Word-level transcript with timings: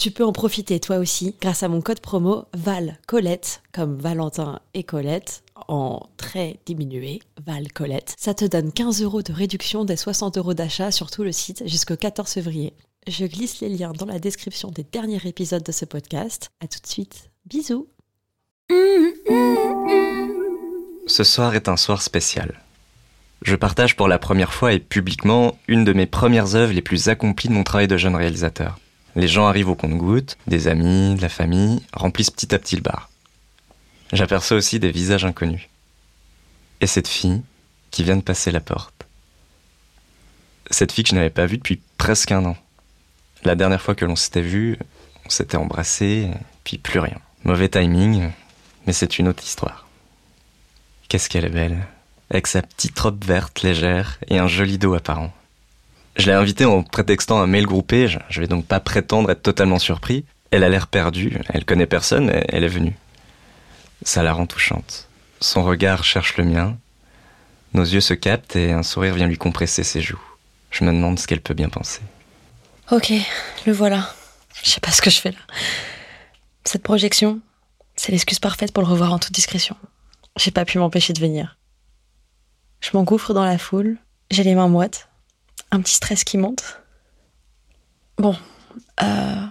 Tu 0.00 0.10
peux 0.10 0.24
en 0.24 0.32
profiter 0.32 0.80
toi 0.80 0.96
aussi 0.96 1.34
grâce 1.42 1.62
à 1.62 1.68
mon 1.68 1.82
code 1.82 2.00
promo 2.00 2.46
Val 2.54 2.96
Colette, 3.06 3.60
comme 3.70 3.98
Valentin 3.98 4.60
et 4.72 4.82
Colette, 4.82 5.42
en 5.68 6.08
très 6.16 6.58
diminué, 6.64 7.20
Val 7.44 7.70
Colette. 7.70 8.14
Ça 8.18 8.32
te 8.32 8.46
donne 8.46 8.72
15 8.72 9.02
euros 9.02 9.20
de 9.20 9.34
réduction 9.34 9.84
des 9.84 9.96
60 9.96 10.38
euros 10.38 10.54
d'achat 10.54 10.90
sur 10.90 11.10
tout 11.10 11.22
le 11.22 11.32
site 11.32 11.68
jusqu'au 11.68 11.96
14 11.96 12.32
février. 12.32 12.72
Je 13.08 13.26
glisse 13.26 13.60
les 13.60 13.68
liens 13.68 13.92
dans 13.92 14.06
la 14.06 14.18
description 14.18 14.70
des 14.70 14.86
derniers 14.90 15.20
épisodes 15.26 15.62
de 15.62 15.70
ce 15.70 15.84
podcast. 15.84 16.48
À 16.60 16.66
tout 16.66 16.80
de 16.80 16.86
suite. 16.86 17.28
Bisous. 17.44 17.86
Ce 21.06 21.24
soir 21.24 21.54
est 21.54 21.68
un 21.68 21.76
soir 21.76 22.00
spécial. 22.00 22.62
Je 23.42 23.54
partage 23.54 23.96
pour 23.96 24.08
la 24.08 24.18
première 24.18 24.54
fois 24.54 24.72
et 24.72 24.78
publiquement 24.78 25.58
une 25.68 25.84
de 25.84 25.92
mes 25.92 26.06
premières 26.06 26.54
œuvres 26.54 26.72
les 26.72 26.80
plus 26.80 27.08
accomplies 27.08 27.50
de 27.50 27.54
mon 27.54 27.64
travail 27.64 27.86
de 27.86 27.98
jeune 27.98 28.16
réalisateur. 28.16 28.78
Les 29.16 29.28
gens 29.28 29.46
arrivent 29.46 29.68
au 29.68 29.74
compte-gouttes, 29.74 30.36
des 30.46 30.68
amis, 30.68 31.16
de 31.16 31.22
la 31.22 31.28
famille, 31.28 31.82
remplissent 31.92 32.30
petit 32.30 32.54
à 32.54 32.58
petit 32.58 32.76
le 32.76 32.82
bar. 32.82 33.10
J'aperçois 34.12 34.56
aussi 34.56 34.78
des 34.78 34.90
visages 34.90 35.24
inconnus. 35.24 35.68
Et 36.80 36.86
cette 36.86 37.08
fille 37.08 37.42
qui 37.90 38.04
vient 38.04 38.16
de 38.16 38.22
passer 38.22 38.50
la 38.50 38.60
porte. 38.60 39.06
Cette 40.70 40.92
fille 40.92 41.04
que 41.04 41.10
je 41.10 41.14
n'avais 41.14 41.30
pas 41.30 41.46
vue 41.46 41.58
depuis 41.58 41.80
presque 41.98 42.32
un 42.32 42.44
an. 42.44 42.56
La 43.44 43.56
dernière 43.56 43.82
fois 43.82 43.94
que 43.94 44.04
l'on 44.04 44.16
s'était 44.16 44.42
vu, 44.42 44.78
on 45.26 45.30
s'était 45.30 45.56
embrassé, 45.56 46.30
puis 46.62 46.78
plus 46.78 47.00
rien. 47.00 47.18
Mauvais 47.44 47.68
timing, 47.68 48.30
mais 48.86 48.92
c'est 48.92 49.18
une 49.18 49.28
autre 49.28 49.42
histoire. 49.42 49.86
Qu'est-ce 51.08 51.28
qu'elle 51.28 51.44
est 51.44 51.50
belle, 51.50 51.86
avec 52.30 52.46
sa 52.46 52.62
petite 52.62 52.98
robe 52.98 53.24
verte 53.24 53.62
légère 53.62 54.18
et 54.28 54.38
un 54.38 54.46
joli 54.46 54.78
dos 54.78 54.94
apparent. 54.94 55.32
Je 56.16 56.26
l'ai 56.26 56.32
invitée 56.32 56.64
en 56.64 56.82
prétextant 56.82 57.40
un 57.40 57.46
mail 57.46 57.66
groupé, 57.66 58.08
je 58.28 58.40
vais 58.40 58.48
donc 58.48 58.66
pas 58.66 58.80
prétendre 58.80 59.30
être 59.30 59.42
totalement 59.42 59.78
surpris. 59.78 60.24
Elle 60.50 60.64
a 60.64 60.68
l'air 60.68 60.88
perdue, 60.88 61.38
elle 61.48 61.64
connaît 61.64 61.86
personne, 61.86 62.30
elle 62.30 62.64
est 62.64 62.68
venue. 62.68 62.96
Ça 64.02 64.22
la 64.22 64.32
rend 64.32 64.46
touchante. 64.46 65.08
Son 65.40 65.62
regard 65.62 66.04
cherche 66.04 66.36
le 66.36 66.44
mien, 66.44 66.76
nos 67.72 67.84
yeux 67.84 68.00
se 68.00 68.14
captent 68.14 68.56
et 68.56 68.72
un 68.72 68.82
sourire 68.82 69.14
vient 69.14 69.28
lui 69.28 69.38
compresser 69.38 69.84
ses 69.84 70.00
joues. 70.00 70.20
Je 70.70 70.84
me 70.84 70.92
demande 70.92 71.18
ce 71.18 71.26
qu'elle 71.26 71.40
peut 71.40 71.54
bien 71.54 71.68
penser. 71.68 72.00
Ok, 72.90 73.12
le 73.66 73.72
voilà. 73.72 74.12
Je 74.62 74.70
sais 74.70 74.80
pas 74.80 74.90
ce 74.90 75.00
que 75.00 75.10
je 75.10 75.20
fais 75.20 75.30
là. 75.30 75.38
Cette 76.64 76.82
projection, 76.82 77.40
c'est 77.94 78.10
l'excuse 78.10 78.40
parfaite 78.40 78.72
pour 78.72 78.82
le 78.82 78.88
revoir 78.88 79.12
en 79.12 79.18
toute 79.18 79.32
discrétion. 79.32 79.76
J'ai 80.36 80.50
pas 80.50 80.64
pu 80.64 80.78
m'empêcher 80.78 81.12
de 81.12 81.20
venir. 81.20 81.56
Je 82.80 82.90
m'engouffre 82.94 83.32
dans 83.34 83.44
la 83.44 83.58
foule, 83.58 83.98
j'ai 84.30 84.42
les 84.42 84.54
mains 84.54 84.68
moites, 84.68 85.08
un 85.70 85.80
petit 85.80 85.94
stress 85.94 86.24
qui 86.24 86.38
monte. 86.38 86.80
Bon, 88.18 88.36
euh, 89.02 89.46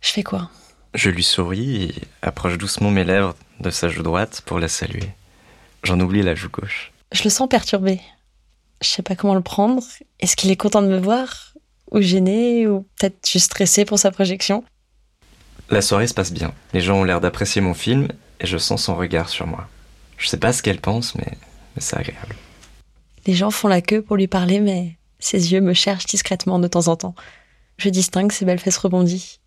je 0.00 0.10
fais 0.10 0.22
quoi? 0.22 0.50
Je 0.94 1.10
lui 1.10 1.24
souris 1.24 1.84
et 1.84 1.94
approche 2.22 2.56
doucement 2.56 2.90
mes 2.90 3.04
lèvres 3.04 3.36
de 3.60 3.70
sa 3.70 3.88
joue 3.88 4.02
droite 4.02 4.42
pour 4.46 4.58
la 4.58 4.68
saluer. 4.68 5.10
J'en 5.82 6.00
oublie 6.00 6.22
la 6.22 6.34
joue 6.34 6.48
gauche. 6.48 6.92
Je 7.12 7.22
le 7.24 7.30
sens 7.30 7.48
perturbé. 7.48 8.00
Je 8.82 8.88
sais 8.88 9.02
pas 9.02 9.14
comment 9.14 9.34
le 9.34 9.42
prendre. 9.42 9.82
Est-ce 10.20 10.36
qu'il 10.36 10.50
est 10.50 10.56
content 10.56 10.82
de 10.82 10.88
me 10.88 10.98
voir? 10.98 11.54
Ou 11.92 12.00
gêné? 12.00 12.66
Ou 12.66 12.86
peut-être 12.98 13.28
juste 13.28 13.46
stressé 13.46 13.84
pour 13.84 13.98
sa 13.98 14.10
projection? 14.10 14.64
La 15.70 15.82
soirée 15.82 16.06
se 16.06 16.14
passe 16.14 16.32
bien. 16.32 16.54
Les 16.72 16.80
gens 16.80 16.96
ont 16.96 17.04
l'air 17.04 17.20
d'apprécier 17.20 17.60
mon 17.60 17.74
film 17.74 18.08
et 18.40 18.46
je 18.46 18.58
sens 18.58 18.84
son 18.84 18.96
regard 18.96 19.28
sur 19.28 19.46
moi. 19.46 19.68
Je 20.18 20.28
sais 20.28 20.38
pas 20.38 20.52
ce 20.52 20.62
qu'elle 20.62 20.80
pense, 20.80 21.14
mais, 21.14 21.32
mais 21.74 21.82
c'est 21.82 21.96
agréable. 21.96 22.36
Les 23.26 23.34
gens 23.34 23.50
font 23.50 23.68
la 23.68 23.82
queue 23.82 24.02
pour 24.02 24.16
lui 24.16 24.28
parler, 24.28 24.60
mais 24.60 24.96
ses 25.18 25.52
yeux 25.52 25.60
me 25.60 25.72
cherchent 25.72 26.06
discrètement 26.06 26.58
de 26.58 26.68
temps 26.68 26.88
en 26.88 26.96
temps. 26.96 27.14
Je 27.78 27.88
distingue 27.88 28.32
ses 28.32 28.44
belles 28.44 28.58
fesses 28.58 28.78
rebondies. 28.78 29.40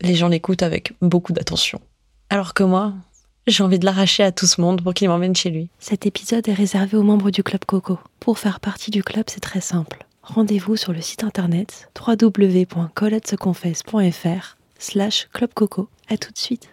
Les 0.00 0.14
gens 0.14 0.28
l'écoutent 0.28 0.62
avec 0.62 0.92
beaucoup 1.00 1.32
d'attention. 1.32 1.80
Alors 2.30 2.54
que 2.54 2.62
moi, 2.62 2.94
j'ai 3.46 3.64
envie 3.64 3.78
de 3.78 3.84
l'arracher 3.84 4.22
à 4.22 4.32
tout 4.32 4.46
ce 4.46 4.60
monde 4.60 4.82
pour 4.82 4.94
qu'il 4.94 5.08
m'emmène 5.08 5.34
chez 5.34 5.50
lui. 5.50 5.70
Cet 5.78 6.06
épisode 6.06 6.48
est 6.48 6.54
réservé 6.54 6.96
aux 6.96 7.02
membres 7.02 7.30
du 7.30 7.42
Club 7.42 7.64
Coco. 7.64 7.98
Pour 8.20 8.38
faire 8.38 8.60
partie 8.60 8.90
du 8.90 9.02
club, 9.02 9.24
c'est 9.28 9.40
très 9.40 9.60
simple. 9.60 10.04
Rendez-vous 10.22 10.76
sur 10.76 10.92
le 10.92 11.00
site 11.00 11.24
internet 11.24 11.90
www.coletteseconfesse.fr 11.98 14.56
slash 14.78 15.28
clubcoco. 15.32 15.88
À 16.08 16.18
tout 16.18 16.32
de 16.32 16.38
suite. 16.38 16.68